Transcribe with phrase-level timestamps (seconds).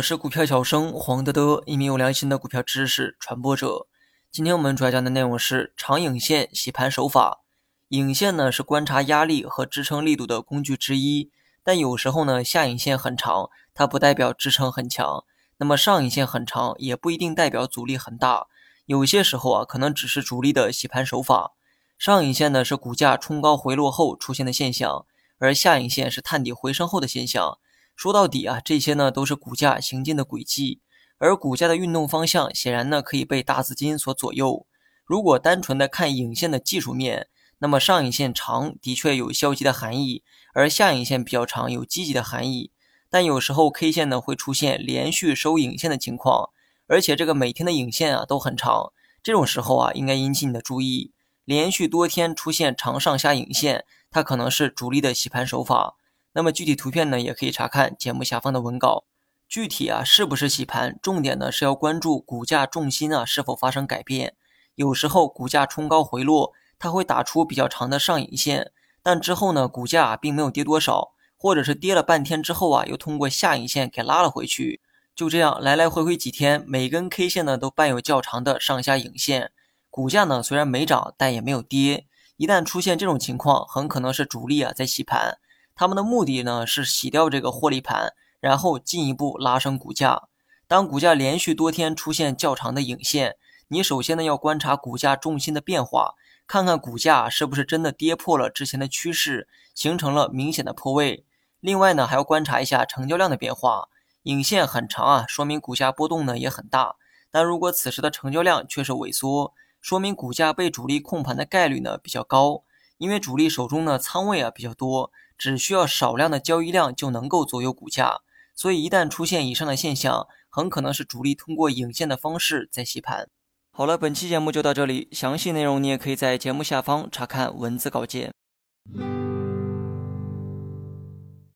[0.00, 3.86] 我是股票小生黄德德，一名有良心的股票知识传播者。
[4.32, 7.42] 今天我们主要讲的内容是长影线洗盘手法。
[7.88, 11.30] 影线呢是观察压力和支撑力度的工具之一，
[11.62, 15.26] 但有时候呢下影线很长，它不代表支撑很强；
[15.58, 18.46] 那么上影线很长，也不一定代表阻力很大。
[18.86, 21.52] 有些时候啊，可能只是主力的洗盘手法。
[21.98, 25.04] 上影线呢是股价冲高回落后出现的现象，
[25.38, 27.58] 而下影线是探底回升后的现象。
[28.00, 30.80] 说到底啊，这些呢都是股价行进的轨迹，
[31.18, 34.66] 而股价的运动方向显然呢可以被大资金所左右。
[35.04, 40.22] 如果单纯的看影线的技术面，那么上影线长的确有消极的含义，
[40.54, 42.72] 而下影线比较长有积极的含义。
[43.10, 46.48] 但有时候 K 线呢会出现连续收影线的情况，
[46.86, 51.12] 而且这个每天的影线啊都很长，这种时候啊应该引起你的注意。
[51.44, 55.96] 连续多天出现长上下影线，它可能是主力的洗盘手法。
[56.32, 59.04] 那么具体图片呢，也可以查看节目下方的文稿。
[59.48, 64.34] 具体啊是不是洗盘，重点呢是要关注股价重心啊是否发生改变。
[64.76, 68.70] 有时候股价冲高回落，它会打出比较长的上影线，
[69.02, 74.80] 但之后呢股价并没有跌多少，或者是跌了半天之后啊又通过下影线给拉了回去。
[75.16, 79.50] 就这样来来回回几天，每根 K 线呢都伴有较长的上下影线，
[79.90, 82.06] 股价呢虽然没涨，但也没有跌。
[82.36, 85.38] 一旦出现这种情况，很可能是主力啊在洗盘。
[85.80, 90.24] 他们的目的呢是洗掉这个获利盘，然后进一步拉升股价。
[90.68, 93.36] 当股价连续多天出现较长的影线，
[93.68, 101.24] 你首先呢要观察股价重心的变化，看看股价是不是真的跌破了之前的趋势，形成了明显的破位。
[101.60, 103.88] 另外呢还要观察一下成交量的变化，
[104.24, 106.96] 影线很长啊，说明股价波动呢也很大。
[107.30, 112.64] 但如果此时的成交量却是萎缩，说明股价被主力控盘的概率呢比较高，
[113.00, 115.10] 因为主力手中的仓位啊比较多。
[115.36, 118.20] 只需要少量的交易量就能够左右股价，
[118.54, 123.26] 所以一旦出现以上的现象，很可能是主力通过影线的方式在洗盘。
[123.70, 128.30] 好了，本期节目就到这里，详细内容你也可以在节目下方查看文字稿件。